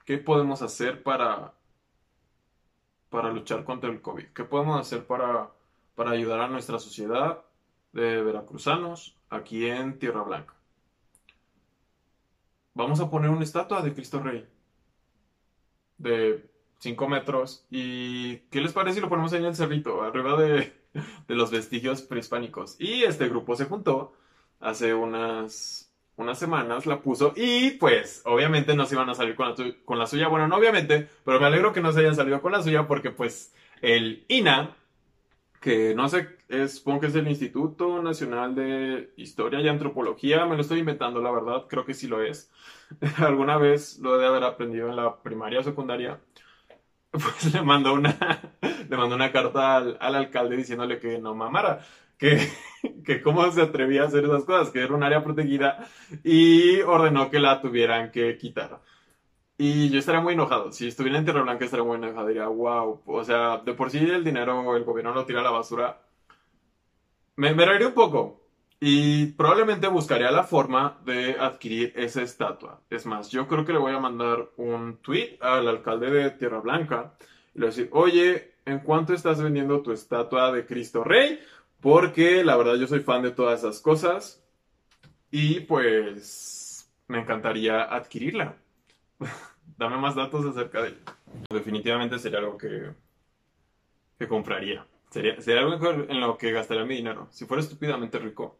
¿Qué 0.05 0.19
podemos 0.19 0.61
hacer 0.61 1.03
para 1.05 1.55
para 3.09 3.31
luchar 3.31 3.65
contra 3.65 3.91
el 3.91 4.01
COVID? 4.01 4.29
¿Qué 4.35 4.43
podemos 4.43 4.81
hacer 4.81 5.07
para, 5.07 5.51
para 5.95 6.11
ayudar 6.11 6.41
a 6.41 6.49
nuestra 6.49 6.79
sociedad 6.79 7.45
de 7.93 8.23
veracruzanos 8.23 9.17
aquí 9.29 9.67
en 9.67 9.99
Tierra 9.99 10.23
Blanca? 10.23 10.55
Vamos 12.75 13.01
a 13.01 13.11
poner 13.11 13.31
una 13.31 13.45
estatua 13.45 13.83
de 13.83 13.93
Cristo 13.95 14.21
Rey 14.21 14.49
de 16.03 16.45
5 16.79 17.09
metros. 17.09 17.67
¿Y 17.71 18.39
qué 18.51 18.61
les 18.61 18.73
parece 18.73 18.97
si 18.97 19.01
lo 19.01 19.09
ponemos 19.09 19.33
ahí 19.33 19.41
en 19.41 19.47
el 19.47 19.57
cerrito, 19.57 20.03
arriba 20.03 20.41
de, 20.41 20.73
de 21.29 21.35
los 21.35 21.51
vestigios 21.51 22.03
prehispánicos? 22.03 22.77
Y 22.79 23.05
este 23.05 23.29
grupo 23.29 23.57
se 23.57 23.67
juntó 23.67 24.15
hace 24.61 24.95
unas 24.95 25.89
unas 26.17 26.39
semanas 26.39 26.87
la 26.87 27.01
puso 27.01 27.33
y 27.35 27.73
pues 27.73 28.23
obviamente 28.27 28.75
no 28.75 28.87
se 28.87 28.95
iban 28.95 29.09
a 29.09 29.15
salir 29.15 29.35
con 29.35 29.49
la, 29.49 29.55
con 29.85 29.99
la, 29.99 30.07
suya. 30.07 30.29
Bueno, 30.29 30.47
no 30.47 30.57
obviamente, 30.57 31.09
pero 31.25 31.41
me 31.41 31.47
alegro 31.47 31.73
que 31.73 31.81
no 31.81 31.93
se 31.93 32.01
hayan 32.01 32.15
salido 32.15 32.41
con 32.41 32.53
la 32.53 32.63
suya 32.63 32.87
porque 32.87 33.11
pues 33.11 33.55
el 33.81 34.25
INA, 34.29 34.77
que 35.61 35.95
no 35.95 36.09
sé, 36.09 36.37
es, 36.53 36.77
supongo 36.79 37.01
que 37.01 37.07
es 37.09 37.15
el 37.15 37.29
Instituto 37.29 38.03
Nacional 38.03 38.55
de 38.55 39.13
Historia 39.17 39.61
y 39.61 39.69
Antropología, 39.69 40.47
me 40.47 40.57
lo 40.57 40.63
estoy 40.63 40.81
inventando 40.81 41.21
la 41.21 41.31
verdad, 41.31 41.67
creo 41.69 41.85
que 41.85 41.95
sí 41.95 42.07
lo 42.09 42.23
es. 42.23 42.51
Alguna 43.19 43.57
vez 43.59 43.99
lo 43.99 44.19
de 44.19 44.27
haber 44.27 44.45
aprendido 44.45 44.89
en 44.89 44.97
la 44.97 45.23
primaria 45.23 45.61
o 45.61 45.63
secundaria. 45.63 46.21
Pues 47.13 47.53
le 47.55 47.63
mandó 47.63 47.95
una, 47.95 48.17
le 48.89 48.97
mandó 48.97 49.17
una 49.17 49.33
carta 49.33 49.77
al, 49.77 49.99
al 50.01 50.15
alcalde 50.15 50.57
diciéndole 50.57 50.99
que 50.99 51.19
no 51.19 51.35
mamara 51.35 51.85
que, 52.19 52.39
que 53.05 53.21
cómo 53.23 53.51
se 53.51 53.63
atrevía 53.63 54.03
a 54.03 54.07
hacer 54.07 54.25
esas 54.25 54.45
cosas, 54.45 54.71
que 54.71 54.81
era 54.81 54.95
un 54.95 55.03
área 55.03 55.25
protegida 55.25 55.87
y 56.25 56.81
ordenó 56.83 57.31
que 57.31 57.41
la 57.41 57.61
tuvieran 57.61 58.11
que 58.13 58.39
quitar. 58.39 58.81
Y 59.59 59.91
yo 59.91 59.99
estaría 59.99 60.21
muy 60.21 60.35
enojado. 60.35 60.73
Si 60.73 60.89
estuviera 60.89 61.19
en 61.19 61.25
Tierra 61.25 61.43
Blanca 61.43 61.65
estaría 61.65 61.85
muy 61.85 61.97
enojado. 61.97 62.27
Diría, 62.29 62.49
wow, 62.49 63.03
o 63.07 63.25
sea, 63.25 63.59
de 63.59 63.75
por 63.75 63.91
sí 63.91 63.99
el 63.99 64.25
dinero 64.25 64.77
el 64.77 64.85
gobierno 64.85 65.15
lo 65.15 65.25
tira 65.27 65.41
a 65.41 65.45
la 65.45 65.51
basura. 65.51 66.01
Me, 67.43 67.55
me 67.55 67.87
un 67.87 67.93
poco. 67.93 68.41
Y 68.81 69.27
probablemente 69.33 69.89
buscaría 69.89 70.31
la 70.31 70.45
forma 70.45 71.01
de 71.05 71.37
adquirir 71.39 71.93
esa 71.97 72.23
estatua. 72.23 72.81
Es 72.91 73.05
más, 73.07 73.31
yo 73.31 73.47
creo 73.47 73.65
que 73.65 73.73
le 73.73 73.79
voy 73.79 73.93
a 73.93 73.99
mandar 73.99 74.51
un 74.57 74.99
tweet 74.99 75.39
al 75.41 75.69
alcalde 75.69 76.11
de 76.11 76.31
Tierra 76.31 76.61
Blanca 76.61 77.15
y 77.55 77.59
le 77.59 77.67
voy 77.67 77.67
a 77.67 77.71
decir, 77.71 77.89
oye, 77.93 78.55
¿en 78.65 78.81
cuánto 78.81 79.13
estás 79.13 79.43
vendiendo 79.43 79.83
tu 79.83 79.93
estatua 79.93 80.53
de 80.53 80.67
Cristo 80.67 81.05
Rey? 81.05 81.41
porque 81.83 82.45
la 82.45 82.57
verdad 82.57 82.77
yo 82.77 82.87
soy 82.87 83.01
fan 83.01 83.23
de 83.23 83.33
todas 83.33 83.59
esas 83.59 83.81
cosas 83.81 84.41
y 85.33 85.61
pues 85.61 86.89
me 87.09 87.19
encantaría 87.19 87.83
adquirirla. 87.83 88.57
Dame 89.77 89.99
más 89.99 90.15
datos 90.15 90.47
acerca 90.47 90.83
de 90.83 90.91
ella. 90.91 91.17
Definitivamente 91.51 92.19
sería 92.21 92.39
algo 92.39 92.57
que, 92.57 92.93
que 94.17 94.29
compraría. 94.29 94.87
Sería, 95.13 95.41
sería 95.41 95.61
algo 95.63 95.91
en 96.09 96.21
lo 96.21 96.37
que 96.39 96.51
gastaría 96.53 96.85
mi 96.85 96.97
dinero. 96.97 97.29
Si 97.31 97.47
fuera 97.47 97.63
estúpidamente 97.63 98.19
rico, 98.19 98.59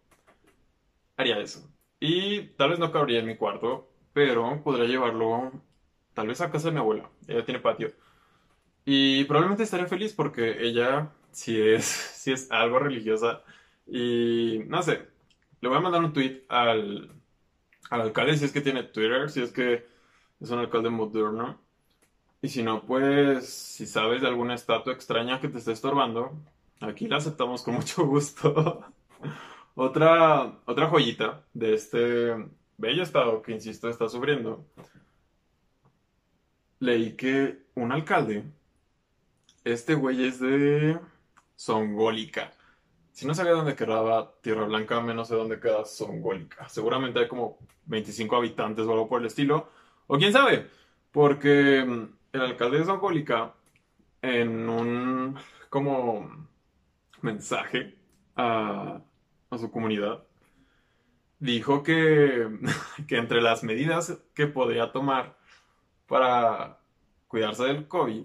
haría 1.17 1.39
eso. 1.39 1.71
Y 2.01 2.49
tal 2.57 2.71
vez 2.71 2.79
no 2.79 2.93
cabría 2.93 3.21
en 3.21 3.27
mi 3.27 3.37
cuarto, 3.37 3.89
pero 4.13 4.63
podría 4.63 4.87
llevarlo 4.87 5.53
tal 6.15 6.27
vez 6.29 6.41
a 6.41 6.51
casa 6.51 6.69
de 6.69 6.73
mi 6.75 6.79
abuela. 6.81 7.11
Ella 7.29 7.45
tiene 7.45 7.61
patio. 7.61 7.93
Y 8.85 9.25
probablemente 9.27 9.65
estaría 9.65 9.87
feliz 9.87 10.15
porque 10.15 10.63
ella 10.67 11.13
si 11.33 11.61
es, 11.61 11.85
si 11.87 12.33
es 12.33 12.51
algo 12.53 12.81
religiosa. 12.81 13.45
Y 13.87 14.61
no 14.69 14.83
sé, 14.83 15.09
le 15.63 15.69
voy 15.71 15.79
a 15.79 15.83
mandar 15.83 16.03
un 16.05 16.13
tweet 16.15 16.45
al, 16.51 17.13
al 17.91 18.03
alcalde 18.03 18.39
si 18.39 18.47
es 18.47 18.53
que 18.53 18.63
tiene 18.63 18.85
Twitter, 18.85 19.31
si 19.31 19.43
es 19.43 19.53
que 19.53 19.87
es 20.41 20.51
un 20.51 20.61
alcalde 20.61 20.91
moderno. 20.91 21.62
Y 22.43 22.49
si 22.49 22.63
no, 22.65 22.85
pues, 22.85 23.49
si 23.49 23.87
sabes 23.87 24.21
de 24.21 24.27
alguna 24.27 24.55
estatua 24.55 24.93
extraña 24.93 25.41
que 25.41 25.49
te 25.49 25.59
esté 25.59 25.71
estorbando, 25.73 26.33
aquí 26.81 27.07
la 27.07 27.19
aceptamos 27.19 27.63
con 27.63 27.75
mucho 27.77 28.05
gusto. 28.05 28.85
otra, 29.77 30.59
otra 30.67 30.89
joyita 30.89 31.45
de 31.55 31.75
este 31.75 32.35
bello 32.79 33.05
estado 33.05 33.43
que, 33.43 33.53
insisto, 33.53 33.89
está 33.89 34.09
sufriendo. 34.09 34.67
Leí 36.81 37.13
que 37.13 37.63
un 37.77 37.93
alcalde, 37.93 38.45
este 39.63 39.95
güey 39.95 40.27
es 40.27 40.41
de 40.41 40.99
Songólica. 41.55 42.51
Si 43.13 43.25
no 43.25 43.35
sabía 43.35 43.53
dónde 43.53 43.77
quedaba 43.77 44.35
Tierra 44.41 44.65
Blanca, 44.65 45.01
menos 45.01 45.29
sé 45.29 45.37
dónde 45.37 45.61
queda 45.61 45.85
Songólica. 45.85 46.69
Seguramente 46.69 47.21
hay 47.21 47.29
como 47.29 47.59
25 47.87 48.35
habitantes 48.35 48.85
o 48.85 48.91
algo 48.93 49.09
por 49.09 49.21
el 49.21 49.29
estilo. 49.29 49.69
O 50.09 50.19
quién 50.19 50.33
sabe, 50.33 50.69
porque 51.13 52.11
el 52.33 52.41
alcalde 52.41 52.79
de 52.79 52.85
Songólica, 52.85 53.55
en 54.23 54.69
un 54.69 55.37
como 55.69 56.49
mensaje 57.21 57.97
a, 58.37 59.01
su 59.59 59.71
comunidad, 59.71 60.25
dijo 61.39 61.83
que, 61.85 62.49
entre 63.09 63.43
las 63.43 63.63
medidas 63.65 64.19
que 64.35 64.47
podría 64.47 64.93
tomar 64.93 65.37
para 66.07 66.79
cuidarse 67.29 67.65
del 67.65 67.87
COVID, 67.89 68.25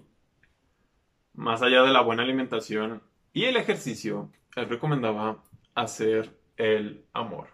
más 1.34 1.62
allá 1.62 1.82
de 1.82 1.92
la 1.92 2.00
buena 2.00 2.22
alimentación 2.22 3.02
y 3.32 3.44
el 3.44 3.56
ejercicio, 3.56 4.30
él 4.56 4.68
recomendaba 4.68 5.42
hacer 5.74 6.36
el 6.56 7.04
amor. 7.12 7.48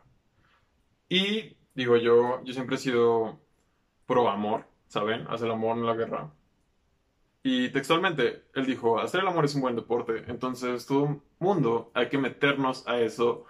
Y 1.08 1.56
digo 1.74 1.96
yo, 1.96 2.42
yo 2.44 2.52
siempre 2.52 2.76
he 2.76 2.78
sido 2.78 3.40
pro 4.06 4.28
amor, 4.28 4.66
¿saben? 4.88 5.26
Hacer 5.28 5.46
el 5.46 5.52
amor 5.52 5.76
en 5.76 5.86
la 5.86 5.94
guerra. 5.94 6.32
Y 7.44 7.68
textualmente, 7.68 8.44
él 8.54 8.66
dijo, 8.66 8.98
hacer 8.98 9.20
el 9.20 9.28
amor 9.28 9.44
es 9.44 9.54
un 9.54 9.60
buen 9.60 9.76
deporte, 9.76 10.24
entonces 10.28 10.86
todo 10.86 11.22
mundo 11.38 11.92
hay 11.94 12.08
que 12.08 12.18
meternos 12.18 12.88
a 12.88 12.98
eso, 13.00 13.44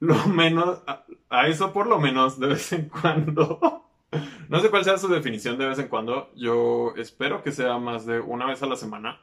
lo 0.00 0.14
menos, 0.28 0.82
a, 0.86 1.48
eso 1.48 1.72
por 1.72 1.86
lo 1.88 1.98
menos 1.98 2.38
de 2.38 2.48
vez 2.48 2.72
en 2.72 2.88
cuando. 2.88 3.88
no 4.48 4.60
sé 4.60 4.70
cuál 4.70 4.84
sea 4.84 4.98
su 4.98 5.08
definición 5.08 5.58
de 5.58 5.66
vez 5.66 5.78
en 5.80 5.88
cuando, 5.88 6.30
yo 6.36 6.94
espero 6.96 7.42
que 7.42 7.52
sea 7.52 7.78
más 7.78 8.06
de 8.06 8.20
una 8.20 8.46
vez 8.46 8.62
a 8.62 8.66
la 8.66 8.76
semana 8.76 9.20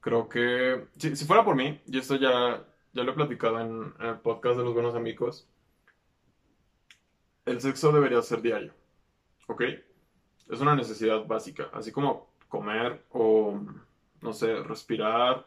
Creo 0.00 0.28
que, 0.28 0.86
si, 0.96 1.14
fuera 1.26 1.44
por 1.44 1.56
mí, 1.56 1.78
y 1.86 1.98
esto 1.98 2.16
ya, 2.16 2.64
ya 2.92 3.02
lo 3.04 3.12
he 3.12 3.14
platicado 3.14 3.60
en, 3.60 3.92
el 4.00 4.18
podcast 4.20 4.56
de 4.56 4.64
los 4.64 4.72
buenos 4.72 4.94
amigos, 4.94 5.46
el 7.44 7.60
sexo 7.60 7.92
debería 7.92 8.22
ser 8.22 8.40
diario, 8.40 8.72
¿ok? 9.46 9.62
Es 10.48 10.60
una 10.60 10.74
necesidad 10.74 11.26
básica, 11.26 11.68
así 11.72 11.92
como 11.92 12.29
comer 12.50 13.06
o, 13.10 13.58
no 14.20 14.32
sé, 14.34 14.62
respirar, 14.62 15.46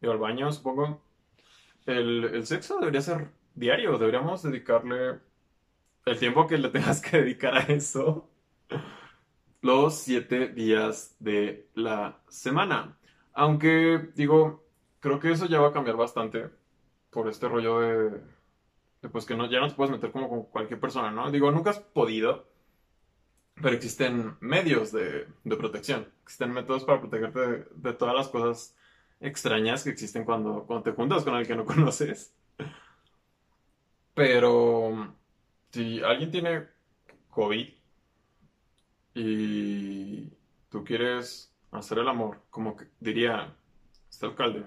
ir 0.00 0.10
al 0.10 0.18
baño, 0.18 0.50
supongo. 0.50 1.00
El, 1.86 2.24
el 2.24 2.46
sexo 2.46 2.80
debería 2.80 3.00
ser 3.00 3.28
diario, 3.54 3.96
deberíamos 3.98 4.42
dedicarle 4.42 5.20
el 6.04 6.18
tiempo 6.18 6.48
que 6.48 6.58
le 6.58 6.70
tengas 6.70 7.00
que 7.00 7.18
dedicar 7.18 7.56
a 7.56 7.60
eso 7.60 8.28
los 9.60 9.94
siete 9.94 10.48
días 10.48 11.16
de 11.18 11.68
la 11.74 12.20
semana. 12.28 12.96
Aunque, 13.32 14.10
digo, 14.14 14.64
creo 15.00 15.20
que 15.20 15.30
eso 15.30 15.46
ya 15.46 15.60
va 15.60 15.68
a 15.68 15.72
cambiar 15.72 15.96
bastante 15.96 16.50
por 17.10 17.28
este 17.28 17.48
rollo 17.48 17.80
de, 17.80 18.20
pues 19.12 19.24
que 19.24 19.36
no, 19.36 19.48
ya 19.50 19.60
no 19.60 19.68
te 19.68 19.74
puedes 19.74 19.92
meter 19.92 20.10
como 20.10 20.28
con 20.28 20.44
cualquier 20.44 20.80
persona, 20.80 21.10
¿no? 21.10 21.30
Digo, 21.30 21.50
nunca 21.50 21.70
has 21.70 21.78
podido, 21.78 22.47
pero 23.62 23.74
existen 23.74 24.36
medios 24.40 24.92
de, 24.92 25.26
protección, 25.44 26.06
existen 26.22 26.52
métodos 26.52 26.84
para 26.84 27.00
protegerte 27.00 27.66
de, 27.74 27.92
todas 27.92 28.14
las 28.14 28.28
cosas 28.28 28.76
extrañas 29.20 29.84
que 29.84 29.90
existen 29.90 30.24
cuando, 30.24 30.64
cuando 30.66 30.84
te 30.84 30.92
juntas 30.92 31.24
con 31.24 31.34
alguien 31.34 31.48
que 31.48 31.62
no 31.62 31.66
conoces. 31.74 32.34
Pero 34.14 35.14
si 35.70 36.02
alguien 36.02 36.30
tiene 36.30 36.66
COVID 37.30 37.68
y 39.14 40.28
tú 40.70 40.84
quieres 40.84 41.52
hacer 41.70 41.98
el 41.98 42.08
amor, 42.08 42.40
como 42.50 42.76
diría 43.00 43.54
este 44.10 44.26
alcalde, 44.26 44.64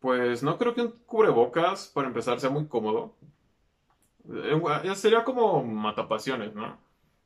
pues 0.00 0.42
no 0.42 0.58
creo 0.58 0.74
que 0.74 0.82
un 0.82 0.90
cubrebocas, 1.06 1.88
para 1.88 2.08
empezar, 2.08 2.40
sea 2.40 2.50
muy 2.50 2.66
cómodo. 2.66 3.14
Eh, 4.28 4.94
sería 4.96 5.24
como 5.24 5.62
matapasiones, 5.62 6.54
¿no? 6.54 6.76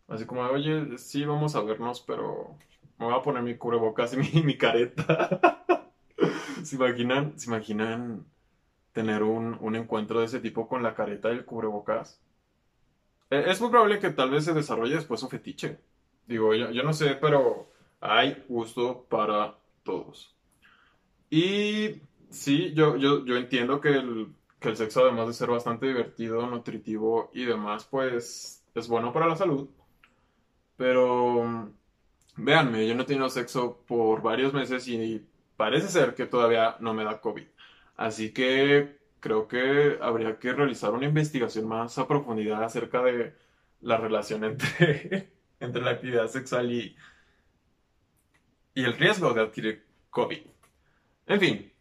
Así 0.08 0.24
como, 0.26 0.42
oye, 0.42 0.98
sí, 0.98 1.24
vamos 1.24 1.56
a 1.56 1.62
vernos, 1.62 2.00
pero 2.00 2.56
me 2.98 3.06
voy 3.06 3.14
a 3.14 3.22
poner 3.22 3.42
mi 3.42 3.56
cubrebocas 3.56 4.14
y 4.14 4.16
mi, 4.18 4.42
mi 4.44 4.56
careta. 4.56 5.64
¿Se 6.64 6.76
imaginan, 6.76 7.38
¿Se 7.38 7.48
imaginan 7.48 8.26
tener 8.92 9.22
un, 9.22 9.58
un, 9.60 9.76
encuentro 9.76 10.20
de 10.20 10.26
ese 10.26 10.40
tipo 10.40 10.68
con 10.68 10.82
la 10.82 10.94
careta 10.94 11.30
y 11.30 11.36
el 11.36 11.44
cubrebocas? 11.44 12.20
Eh, 13.30 13.44
es 13.48 13.60
muy 13.60 13.70
probable 13.70 13.98
que 13.98 14.10
tal 14.10 14.30
vez 14.30 14.44
se 14.44 14.54
desarrolle 14.54 14.94
después 14.96 15.22
un 15.22 15.30
fetiche. 15.30 15.78
Digo, 16.26 16.54
yo, 16.54 16.70
yo 16.70 16.82
no 16.82 16.92
sé, 16.92 17.16
pero 17.16 17.68
Hay 18.00 18.44
gusto 18.48 19.06
para 19.08 19.58
todos. 19.84 20.34
Y 21.30 22.02
sí, 22.30 22.72
yo, 22.74 22.96
yo, 22.96 23.24
yo 23.24 23.36
entiendo 23.36 23.80
que 23.80 23.90
el, 23.90 24.34
que 24.60 24.68
el 24.70 24.76
sexo, 24.76 25.02
además 25.02 25.28
de 25.28 25.34
ser 25.34 25.50
bastante 25.50 25.86
divertido, 25.86 26.46
nutritivo 26.46 27.30
y 27.34 27.44
demás, 27.44 27.86
pues 27.86 28.64
es 28.74 28.88
bueno 28.88 29.12
para 29.12 29.26
la 29.28 29.36
salud. 29.36 29.68
Pero 30.76 31.72
véanme, 32.36 32.86
yo 32.86 32.94
no 32.94 33.02
he 33.02 33.06
tenido 33.06 33.28
sexo 33.30 33.82
por 33.86 34.22
varios 34.22 34.52
meses 34.52 34.86
y 34.88 35.26
parece 35.56 35.88
ser 35.88 36.14
que 36.14 36.26
todavía 36.26 36.76
no 36.80 36.94
me 36.94 37.04
da 37.04 37.20
COVID. 37.20 37.46
Así 37.96 38.32
que 38.32 38.98
creo 39.20 39.48
que 39.48 39.98
habría 40.00 40.38
que 40.38 40.52
realizar 40.52 40.92
una 40.92 41.06
investigación 41.06 41.66
más 41.66 41.98
a 41.98 42.06
profundidad 42.06 42.62
acerca 42.62 43.02
de 43.02 43.34
la 43.80 43.96
relación 43.96 44.44
entre, 44.44 45.30
entre 45.60 45.82
la 45.82 45.92
actividad 45.92 46.28
sexual 46.28 46.70
y, 46.70 46.96
y 48.74 48.84
el 48.84 48.94
riesgo 48.94 49.32
de 49.32 49.42
adquirir 49.42 49.86
COVID. 50.10 50.40
En 51.26 51.40
fin, 51.40 51.72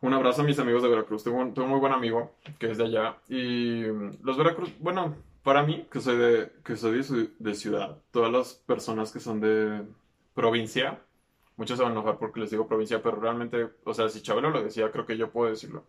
un 0.00 0.14
abrazo 0.14 0.42
a 0.42 0.44
mis 0.44 0.58
amigos 0.58 0.82
de 0.82 0.88
Veracruz. 0.88 1.24
Tengo 1.24 1.38
un, 1.38 1.52
tengo 1.54 1.66
un 1.66 1.72
muy 1.72 1.80
buen 1.80 1.92
amigo 1.92 2.36
que 2.58 2.70
es 2.70 2.78
de 2.78 2.84
allá. 2.84 3.18
Y 3.28 3.82
los 4.22 4.36
Veracruz, 4.36 4.72
bueno, 4.78 5.16
para 5.42 5.62
mí, 5.62 5.86
que 5.90 6.00
soy 6.00 6.16
de, 6.16 6.52
que 6.64 6.76
soy 6.76 7.02
de, 7.38 7.54
ciudad, 7.54 7.98
todas 8.10 8.32
las 8.32 8.54
personas 8.54 9.12
que 9.12 9.20
son 9.20 9.40
de 9.40 9.84
provincia, 10.34 11.00
muchos 11.56 11.78
se 11.78 11.82
van 11.84 11.92
a 11.92 11.96
enojar 11.96 12.18
porque 12.18 12.40
les 12.40 12.50
digo 12.50 12.68
provincia, 12.68 13.02
pero 13.02 13.16
realmente, 13.20 13.70
o 13.84 13.94
sea, 13.94 14.08
si 14.08 14.22
Chabelo 14.22 14.50
lo 14.50 14.62
decía, 14.62 14.90
creo 14.92 15.06
que 15.06 15.16
yo 15.16 15.30
puedo 15.32 15.50
decirlo. 15.50 15.84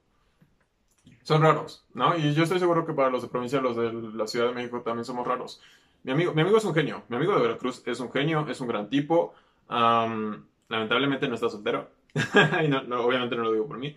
Son 1.24 1.42
raros, 1.42 1.86
¿no? 1.94 2.18
Y 2.18 2.34
yo 2.34 2.44
estoy 2.44 2.60
seguro 2.60 2.86
que 2.86 2.94
para 2.94 3.10
los 3.10 3.22
de 3.22 3.28
provincia, 3.28 3.62
los 3.62 3.76
de 3.76 3.92
la 3.94 4.26
Ciudad 4.28 4.48
de 4.48 4.54
México 4.54 4.82
también 4.82 5.06
somos 5.06 5.28
raros. 5.28 5.62
Mi 6.04 6.12
amigo, 6.12 6.34
mi 6.34 6.42
amigo 6.42 6.58
es 6.58 6.66
un 6.66 6.74
genio. 6.74 7.04
Mi 7.10 7.18
amigo 7.18 7.36
de 7.36 7.42
Veracruz 7.42 7.84
es 7.86 8.00
un 8.00 8.12
genio, 8.12 8.48
es 8.48 8.60
un 8.62 8.68
gran 8.68 8.90
tipo. 8.90 9.34
Am, 9.68 10.46
lamentablemente 10.70 11.28
no 11.28 11.36
está 11.36 11.50
soltero. 11.50 11.90
Y 12.64 12.68
no- 12.68 12.84
no, 12.84 13.02
obviamente 13.04 13.36
no 13.36 13.44
lo 13.44 13.52
digo 13.54 13.68
por 13.68 13.78
mí. 13.78 13.96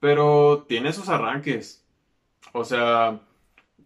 Pero 0.00 0.64
tiene 0.68 0.92
sus 0.92 1.08
arranques. 1.08 1.84
O 2.52 2.64
sea, 2.64 3.20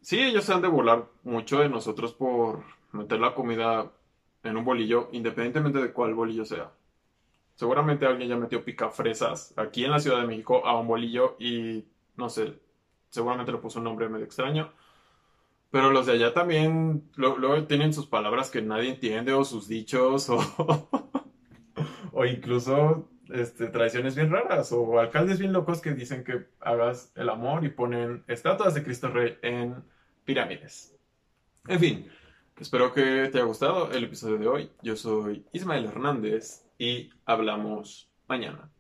sí, 0.03 0.21
ellos 0.21 0.45
se 0.45 0.53
han 0.53 0.63
de 0.63 0.69
burlar 0.69 1.09
mucho 1.25 1.61
de 1.61 1.69
nosotros 1.69 2.13
por 2.13 2.65
meter 2.93 3.21
la 3.21 3.35
comida 3.35 3.91
en 4.43 4.57
un 4.57 4.65
bolillo, 4.65 5.09
independientemente 5.13 5.81
de 5.81 5.93
cuál 5.93 6.15
bolillo 6.15 6.45
sea. 6.45 6.73
Seguramente 7.55 8.07
alguien 8.07 8.29
ya 8.29 8.37
metió 8.37 8.65
picafresas 8.65 9.55
aquí 9.57 9.85
en 9.85 9.93
la 9.93 10.01
Ciudad 10.01 10.21
de 10.21 10.27
México 10.27 10.67
a 10.67 10.79
un 10.79 10.87
bolillo 10.87 11.37
y 11.39 11.85
no 12.17 12.29
sé, 12.29 12.59
seguramente 13.09 13.53
le 13.53 13.59
puso 13.59 13.79
un 13.79 13.85
nombre 13.85 14.09
medio 14.09 14.25
extraño. 14.25 14.73
Pero 15.71 15.91
los 15.91 16.07
de 16.07 16.13
allá 16.13 16.35
también 16.35 17.11
luego 17.17 17.65
tienen 17.65 17.95
sus 17.95 18.07
palabras 18.07 18.51
que 18.51 18.61
nadie 18.61 18.91
entiende 18.91 19.33
o 19.33 19.45
sus 19.45 19.69
dichos 19.69 20.29
o, 20.29 20.39
o 22.13 22.25
incluso 22.27 23.09
este, 23.31 23.69
tradiciones 23.69 24.15
bien 24.15 24.31
raras 24.31 24.73
o 24.73 24.99
alcaldes 24.99 25.39
bien 25.39 25.53
locos 25.53 25.81
que 25.81 25.95
dicen 25.95 26.25
que 26.25 26.47
hagas 26.61 27.13
el 27.17 27.31
amor 27.31 27.65
y 27.65 27.71
ponen 27.71 28.25
estatuas 28.27 28.75
de 28.75 28.83
Cristo 28.83 29.09
Rey 29.09 29.39
en 29.43 29.83
pirámides. 30.25 30.95
En 31.69 31.79
fin, 31.79 32.11
espero 32.59 32.93
que 32.93 33.29
te 33.29 33.39
haya 33.39 33.45
gustado 33.47 33.93
el 33.93 34.05
episodio 34.05 34.39
de 34.39 34.49
hoy. 34.49 34.71
Yo 34.83 34.97
soy 34.97 35.45
Ismael 35.53 35.85
Hernández 35.85 36.65
y 36.79 37.11
hablamos 37.25 38.11
mañana. 38.27 38.72